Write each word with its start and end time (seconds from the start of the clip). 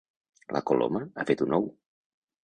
La 0.55 0.61
coloma 0.69 1.01
ha 1.17 1.25
fet 1.31 1.43
un 1.47 1.53
ou. 1.59 1.69